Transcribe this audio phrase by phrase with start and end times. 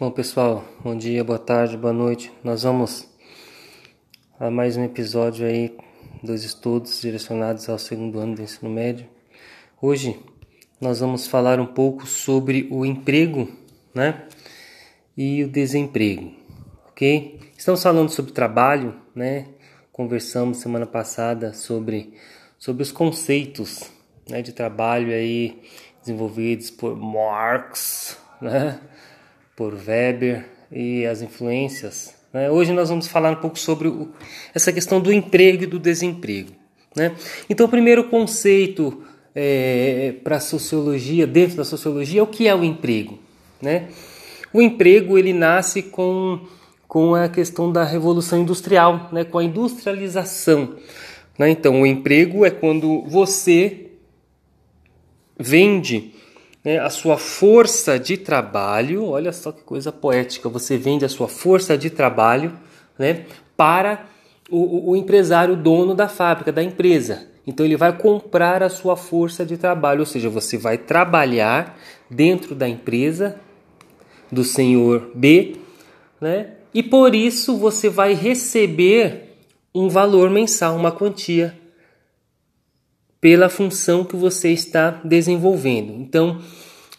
[0.00, 2.32] Bom, pessoal, bom dia, boa tarde, boa noite.
[2.44, 3.08] Nós vamos
[4.38, 5.76] a mais um episódio aí
[6.22, 9.08] dos estudos direcionados ao segundo ano do ensino médio.
[9.82, 10.16] Hoje
[10.80, 13.48] nós vamos falar um pouco sobre o emprego,
[13.92, 14.22] né?
[15.16, 16.32] E o desemprego,
[16.90, 17.40] ok?
[17.58, 19.48] Estamos falando sobre trabalho, né?
[19.90, 22.14] Conversamos semana passada sobre,
[22.56, 23.90] sobre os conceitos
[24.30, 25.60] né, de trabalho aí
[26.00, 28.80] desenvolvidos por Marx, né?
[29.58, 32.14] Por Weber e as influências.
[32.32, 32.48] Né?
[32.48, 34.08] Hoje nós vamos falar um pouco sobre o,
[34.54, 36.52] essa questão do emprego e do desemprego.
[36.94, 37.16] Né?
[37.50, 39.02] Então, o primeiro conceito
[39.34, 43.18] é, para a sociologia, dentro da sociologia, é o que é o emprego.
[43.60, 43.88] Né?
[44.52, 46.38] O emprego ele nasce com,
[46.86, 49.24] com a questão da revolução industrial, né?
[49.24, 50.76] com a industrialização.
[51.36, 51.50] Né?
[51.50, 53.90] Então, o emprego é quando você
[55.36, 56.14] vende
[56.64, 61.28] né, a sua força de trabalho, olha só que coisa poética, você vende a sua
[61.28, 62.52] força de trabalho
[62.98, 63.24] né,
[63.56, 64.04] para
[64.50, 67.26] o, o empresário, o dono da fábrica, da empresa.
[67.46, 71.78] Então ele vai comprar a sua força de trabalho, ou seja, você vai trabalhar
[72.10, 73.36] dentro da empresa
[74.30, 75.56] do senhor B,
[76.20, 76.50] né?
[76.74, 79.36] E por isso você vai receber
[79.74, 81.58] um valor mensal, uma quantia
[83.20, 85.92] pela função que você está desenvolvendo.
[85.92, 86.40] Então,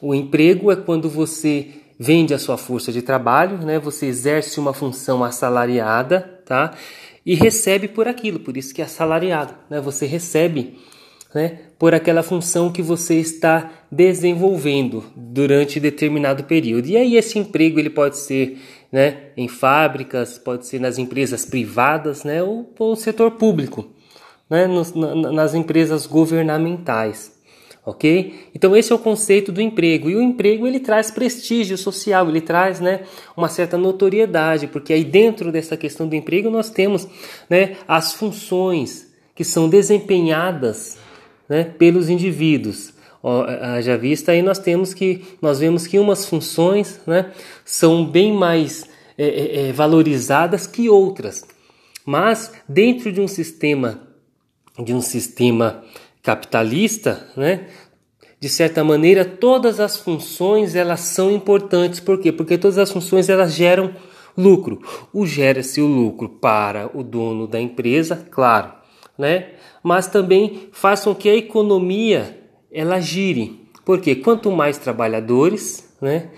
[0.00, 3.78] o emprego é quando você vende a sua força de trabalho, né?
[3.78, 6.74] Você exerce uma função assalariada, tá?
[7.26, 9.80] E recebe por aquilo, por isso que é assalariado, né?
[9.80, 10.78] Você recebe,
[11.34, 11.58] né?
[11.78, 16.86] Por aquela função que você está desenvolvendo durante determinado período.
[16.86, 18.58] E aí esse emprego ele pode ser,
[18.90, 19.30] né?
[19.36, 22.42] Em fábricas, pode ser nas empresas privadas, né?
[22.42, 23.97] Ou no setor público
[24.48, 27.36] né, nos, na, nas empresas governamentais.
[27.84, 28.50] Ok?
[28.54, 32.42] Então esse é o conceito do emprego e o emprego ele traz prestígio social, ele
[32.42, 33.00] traz, né,
[33.34, 37.08] uma certa notoriedade, porque aí dentro dessa questão do emprego nós temos,
[37.48, 40.98] né, as funções que são desempenhadas,
[41.48, 42.92] né, pelos indivíduos.
[43.80, 47.32] já vista aí nós temos que nós vemos que umas funções, né,
[47.64, 51.42] são bem mais é, é, é valorizadas que outras,
[52.04, 54.07] mas dentro de um sistema
[54.78, 55.82] de um sistema
[56.22, 57.66] capitalista, né?
[58.40, 61.98] De certa maneira, todas as funções elas são importantes.
[61.98, 62.30] Por quê?
[62.30, 63.92] Porque todas as funções elas geram
[64.36, 64.80] lucro.
[65.12, 68.72] O gera-se o lucro para o dono da empresa, claro,
[69.16, 69.54] né?
[69.82, 72.38] Mas também faz com que a economia
[72.70, 73.68] ela gire.
[73.84, 76.28] Porque quanto mais trabalhadores, né?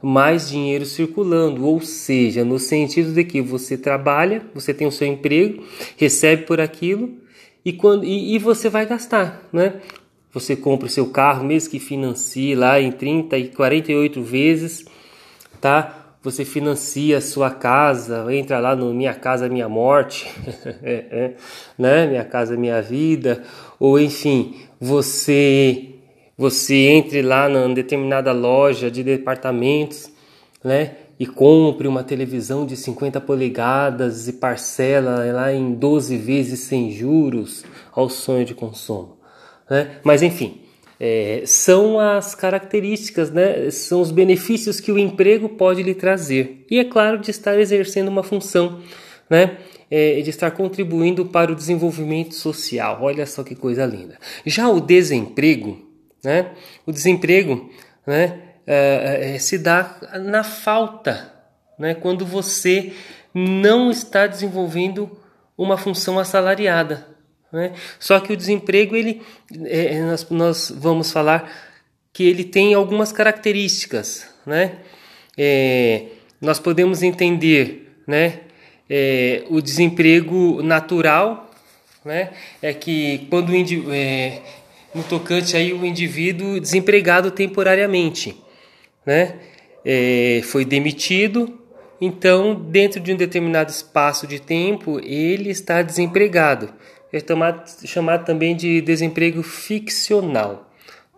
[0.00, 5.06] mais dinheiro circulando, ou seja, no sentido de que você trabalha, você tem o seu
[5.06, 5.62] emprego,
[5.96, 7.21] recebe por aquilo
[7.64, 9.74] e, quando, e, e você vai gastar, né?
[10.32, 14.84] Você compra o seu carro, mesmo que financie lá em 30 e 48 vezes,
[15.60, 16.16] tá?
[16.22, 20.30] Você financia a sua casa, entra lá no Minha Casa Minha Morte,
[20.82, 21.34] é, é,
[21.76, 22.06] né?
[22.06, 23.42] Minha Casa Minha Vida,
[23.78, 25.88] ou enfim, você
[26.36, 30.10] você entre lá numa determinada loja de departamentos,
[30.64, 30.96] né?
[31.22, 37.64] E compre uma televisão de 50 polegadas e parcela lá em 12 vezes sem juros
[37.92, 39.18] ao sonho de consumo.
[39.70, 40.00] Né?
[40.02, 40.62] Mas enfim,
[40.98, 43.70] é, são as características, né?
[43.70, 46.66] são os benefícios que o emprego pode lhe trazer.
[46.68, 48.80] E é claro, de estar exercendo uma função,
[49.30, 49.58] né?
[49.88, 52.98] É, de estar contribuindo para o desenvolvimento social.
[53.00, 54.18] Olha só que coisa linda.
[54.44, 55.78] Já o desemprego,
[56.24, 56.50] né?
[56.84, 57.70] o desemprego,
[58.04, 58.51] né?
[58.66, 61.32] É, se dá na falta,
[61.78, 61.94] né?
[61.94, 62.92] quando você
[63.34, 65.10] não está desenvolvendo
[65.56, 67.08] uma função assalariada.
[67.52, 67.72] Né?
[67.98, 69.22] Só que o desemprego, ele,
[69.64, 71.50] é, nós, nós, vamos falar
[72.12, 74.28] que ele tem algumas características.
[74.46, 74.76] Né?
[75.36, 76.06] É,
[76.40, 78.40] nós podemos entender né?
[78.90, 81.50] É, o desemprego natural,
[82.04, 82.30] né?
[82.60, 84.42] é que quando o é,
[84.94, 88.36] no tocante aí o indivíduo desempregado temporariamente
[89.04, 89.36] né?
[89.84, 91.58] É, foi demitido,
[92.04, 96.68] então, dentro de um determinado espaço de tempo, ele está desempregado.
[97.12, 100.68] É chamado, chamado também de desemprego ficcional,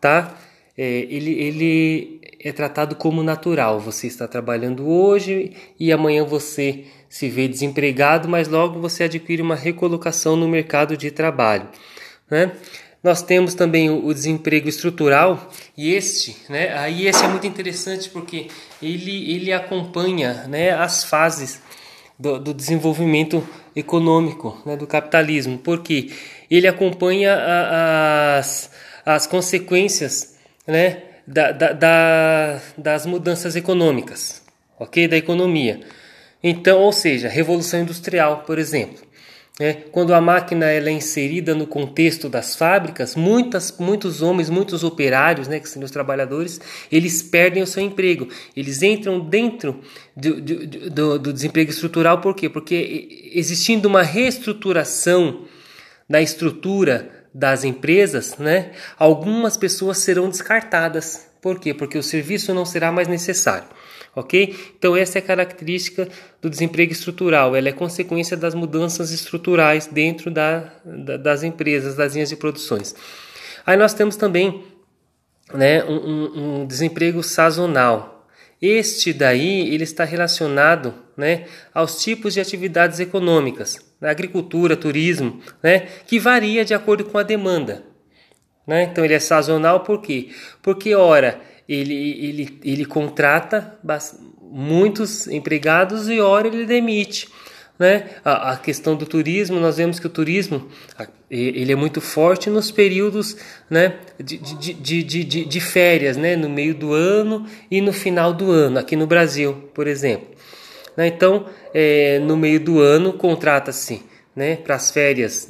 [0.00, 0.36] tá?
[0.76, 3.80] É, ele, ele é tratado como natural.
[3.80, 9.56] Você está trabalhando hoje e amanhã você se vê desempregado, mas logo você adquire uma
[9.56, 11.68] recolocação no mercado de trabalho,
[12.30, 12.52] né?
[13.02, 18.48] Nós temos também o, desemprego estrutural e este, né, aí esse é muito interessante porque
[18.82, 21.60] ele, ele acompanha né, as fases
[22.18, 23.46] do, do desenvolvimento
[23.76, 26.10] econômico, né, do capitalismo, porque
[26.50, 28.70] ele acompanha a, as,
[29.06, 30.36] as consequências
[30.66, 34.42] né, da, da, da, das mudanças econômicas.
[34.78, 35.06] ok?
[35.06, 35.80] Da economia.
[36.42, 39.07] Então, ou seja, revolução industrial, por exemplo.
[39.60, 44.84] É, quando a máquina ela é inserida no contexto das fábricas, muitas, muitos homens, muitos
[44.84, 46.60] operários, né, que são os trabalhadores,
[46.92, 48.28] eles perdem o seu emprego.
[48.56, 49.80] Eles entram dentro
[50.16, 52.48] do, do, do, desemprego estrutural, por quê?
[52.48, 55.44] Porque existindo uma reestruturação
[56.08, 61.26] da estrutura das empresas, né, algumas pessoas serão descartadas.
[61.42, 61.74] Por quê?
[61.74, 63.66] Porque o serviço não será mais necessário
[64.14, 64.54] ok?
[64.78, 66.08] Então essa é a característica
[66.40, 72.14] do desemprego estrutural, ela é consequência das mudanças estruturais dentro da, da, das empresas, das
[72.14, 72.94] linhas de produções.
[73.66, 74.64] Aí nós temos também
[75.52, 78.26] né, um, um, desemprego sazonal.
[78.60, 86.18] Este daí ele está relacionado né, aos tipos de atividades econômicas, agricultura, turismo, né, que
[86.18, 87.84] varia de acordo com a demanda.
[88.66, 88.84] Né?
[88.84, 90.30] Então ele é sazonal por quê?
[90.62, 93.78] Porque ora ele, ele, ele contrata
[94.40, 97.28] muitos empregados e ora ele demite.
[97.78, 98.06] Né?
[98.24, 100.68] A, a, questão do turismo, nós vemos que o turismo
[101.30, 103.36] ele é muito forte nos períodos
[103.70, 108.32] né, de, de, de, de, de férias, né, no meio do ano e no final
[108.32, 110.26] do ano, aqui no Brasil, por exemplo.
[110.96, 111.06] Né?
[111.06, 114.02] Então, é, no meio do ano, contrata-se
[114.34, 115.48] né, para as férias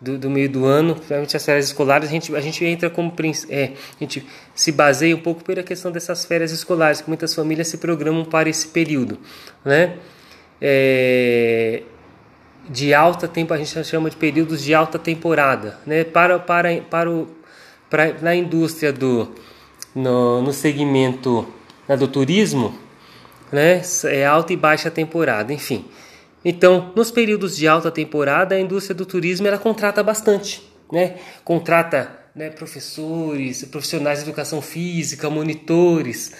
[0.00, 3.12] do, do, meio do ano, principalmente as férias escolares, a gente, a gente entra como
[3.48, 4.24] é, a gente
[4.54, 8.48] se baseia um pouco pela questão dessas férias escolares, que muitas famílias se programam para
[8.48, 9.18] esse período,
[9.64, 9.96] né?
[10.60, 11.82] É,
[12.68, 16.04] de alta tempo, a gente chama de períodos de alta temporada, né?
[16.04, 17.28] Para para para o
[17.90, 19.28] para na indústria do
[19.94, 21.46] no, no segmento
[21.88, 22.78] né, do turismo,
[23.50, 23.82] né?
[24.04, 25.84] É alta e baixa temporada, enfim.
[26.44, 30.62] Então, nos períodos de alta temporada, a indústria do turismo ela contrata bastante,
[30.92, 31.16] né?
[31.44, 36.32] Contrata né, professores, profissionais de educação física, monitores,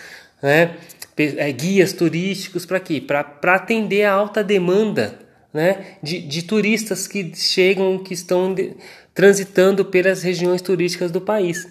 [0.43, 0.77] né?
[1.17, 3.01] É, guias turísticos para quê?
[3.01, 5.19] Para atender a alta demanda
[5.53, 8.75] né, de, de turistas que chegam, que estão de,
[9.13, 11.67] transitando pelas regiões turísticas do país.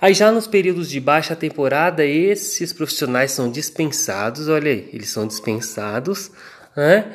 [0.00, 5.26] Aí já nos períodos de baixa temporada, esses profissionais são dispensados, olha aí, eles são
[5.26, 6.30] dispensados,
[6.78, 7.06] né?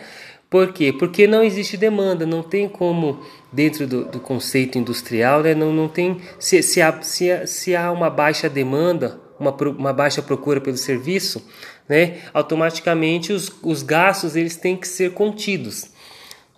[0.50, 0.92] Por quê?
[0.92, 3.22] Porque não existe demanda, não tem como,
[3.52, 6.20] dentro do, do conceito industrial, né, não, não tem.
[6.38, 11.44] Se, se, há, se, se há uma baixa demanda, uma, uma baixa procura pelo serviço,
[11.88, 15.92] né, automaticamente os, os gastos eles têm que ser contidos.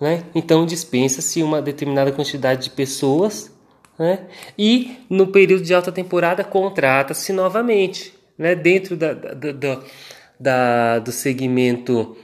[0.02, 0.24] Né?
[0.34, 3.50] Então dispensa-se uma determinada quantidade de pessoas
[3.98, 4.26] né?
[4.58, 8.56] e no período de alta temporada contrata-se novamente né?
[8.56, 9.80] dentro da, da, da,
[10.38, 12.18] da do segmento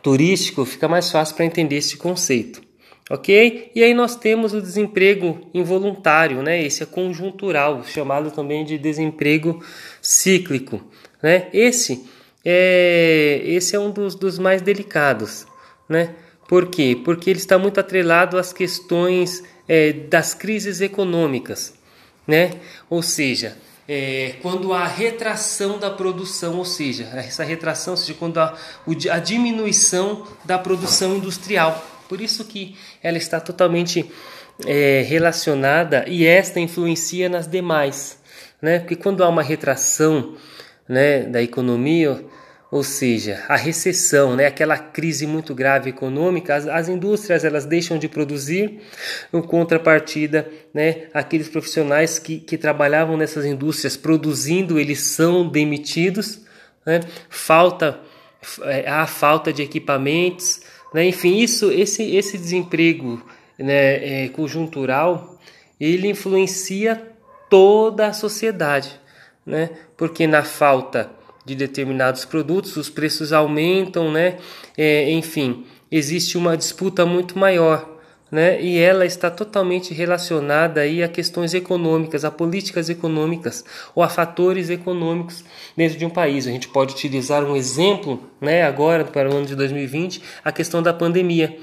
[0.00, 2.62] turístico, fica mais fácil para entender esse conceito.
[3.10, 3.70] Ok?
[3.74, 6.62] E aí nós temos o desemprego involuntário, né?
[6.62, 9.62] Esse é conjuntural, chamado também de desemprego
[10.00, 10.80] cíclico.
[11.22, 11.48] Né?
[11.52, 12.06] Esse,
[12.44, 15.46] é, esse é um dos, dos mais delicados.
[15.88, 16.14] Né?
[16.48, 16.98] Por quê?
[17.04, 21.74] Porque ele está muito atrelado às questões é, das crises econômicas.
[22.26, 22.52] Né?
[22.88, 23.56] Ou seja,
[23.88, 28.56] é, quando há retração da produção, ou seja, essa retração, ou seja, quando há
[29.10, 31.84] a diminuição da produção industrial.
[32.08, 34.10] Por isso que ela está totalmente
[34.66, 38.18] é, relacionada e esta influencia nas demais,
[38.60, 38.78] né?
[38.78, 40.36] Porque quando há uma retração,
[40.88, 42.24] né, da economia,
[42.72, 47.98] ou seja, a recessão, né, aquela crise muito grave econômica, as, as indústrias elas deixam
[47.98, 48.80] de produzir,
[49.30, 56.46] em contrapartida, né, aqueles profissionais que, que trabalhavam nessas indústrias produzindo, eles são demitidos,
[56.86, 58.00] né, falta,
[58.62, 60.62] é, há falta de equipamentos,
[60.94, 63.22] né, enfim, isso, esse, esse desemprego
[63.58, 65.38] né, é, conjuntural,
[65.78, 67.06] ele influencia
[67.50, 68.98] toda a sociedade,
[69.44, 74.38] né, porque na falta de determinados produtos, os preços aumentam, né?
[74.76, 77.98] É, enfim, existe uma disputa muito maior,
[78.30, 78.62] né?
[78.62, 84.70] E ela está totalmente relacionada aí a questões econômicas, a políticas econômicas ou a fatores
[84.70, 85.44] econômicos
[85.76, 86.46] dentro de um país.
[86.46, 88.62] A gente pode utilizar um exemplo, né?
[88.62, 91.58] Agora para o ano de 2020, a questão da pandemia.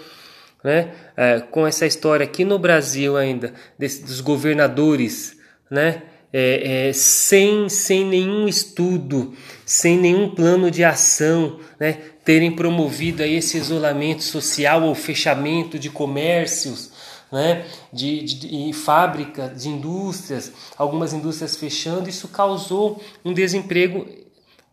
[0.62, 0.92] Né?
[1.16, 5.38] É, com essa história aqui no Brasil ainda desse, dos governadores,
[5.72, 6.02] né?
[6.32, 9.34] É, é, sem, sem nenhum estudo,
[9.66, 11.94] sem nenhum plano de ação, né,
[12.24, 16.92] terem promovido aí esse isolamento social ou fechamento de comércios,
[17.32, 24.06] né, de, de, de fábricas, de indústrias, algumas indústrias fechando, isso causou um desemprego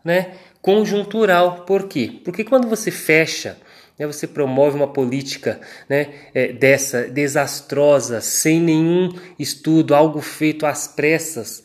[0.04, 1.64] né, conjuntural.
[1.66, 2.20] Por quê?
[2.25, 3.58] Porque quando você fecha
[3.98, 10.86] né, você promove uma política né, é, dessa desastrosa, sem nenhum estudo, algo feito às
[10.86, 11.64] pressas,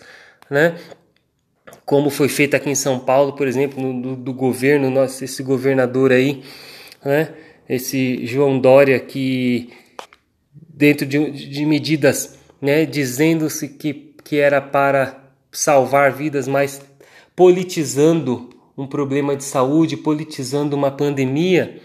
[0.50, 0.75] né,
[1.85, 5.43] como foi feito aqui em São Paulo, por exemplo, no, do, do governo, nosso, esse
[5.43, 6.41] governador aí,
[7.03, 7.33] né?
[7.67, 9.69] esse João Dória, que
[10.57, 15.21] dentro de, de medidas, né, dizendo-se que, que era para
[15.51, 16.81] salvar vidas, mas
[17.35, 21.81] politizando um problema de saúde, politizando uma pandemia,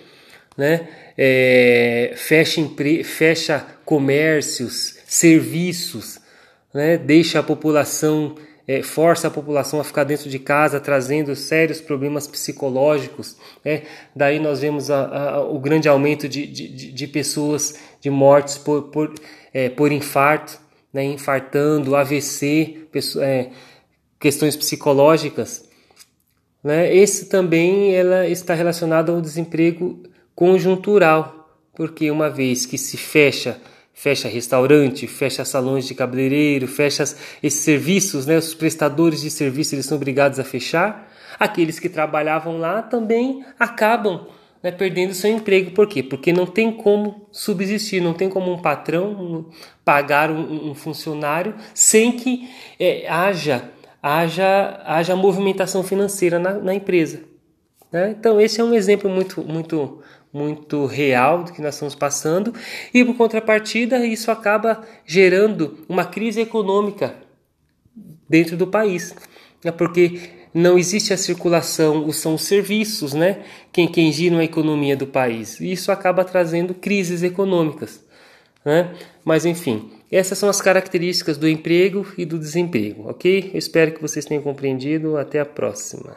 [0.57, 0.89] né?
[1.17, 3.05] É, fecha, empre...
[3.05, 6.19] fecha comércios, serviços,
[6.75, 6.99] né?
[6.99, 8.35] deixa a população,
[8.67, 13.37] é, força a população a ficar dentro de casa, trazendo sérios problemas psicológicos.
[13.65, 13.83] Né?
[14.15, 18.85] Daí nós vemos a, a, o grande aumento de, de, de, pessoas, de mortes por,
[18.85, 19.15] por,
[19.55, 20.59] é, por infarto,
[20.93, 21.05] né?
[21.05, 23.51] infartando, AVC, pessoa, é,
[24.19, 25.65] questões psicológicas.
[26.65, 26.93] Né?
[26.95, 30.03] Esse também ela está relacionado ao desemprego
[30.37, 33.61] conjuntural, porque uma vez que se fecha
[33.97, 37.03] fecha restaurante, fecha salões de cabeleireiro, fecha
[37.43, 38.37] esses serviços, né?
[38.37, 41.11] Os prestadores de serviço eles são obrigados a fechar.
[41.41, 44.27] Aqueles que trabalhavam lá também acabam
[44.63, 45.71] né, perdendo seu emprego.
[45.71, 46.03] Por quê?
[46.03, 49.47] Porque não tem como subsistir, não tem como um patrão
[49.83, 53.71] pagar um, um funcionário sem que é, haja,
[54.03, 57.23] haja, haja movimentação financeira na, na empresa.
[57.91, 58.15] Né?
[58.19, 60.03] Então esse é um exemplo muito, muito
[60.33, 62.53] muito real do que nós estamos passando,
[62.93, 67.15] e por contrapartida, isso acaba gerando uma crise econômica
[68.29, 69.15] dentro do país,
[69.65, 69.71] né?
[69.71, 70.21] porque
[70.53, 73.45] não existe a circulação, são os serviços, né?
[73.71, 75.61] Quem, quem giram a economia do país.
[75.61, 78.03] E isso acaba trazendo crises econômicas.
[78.65, 78.95] Né?
[79.23, 83.51] Mas enfim, essas são as características do emprego e do desemprego, ok?
[83.53, 85.19] Eu espero que vocês tenham compreendido.
[85.19, 86.17] Até a próxima.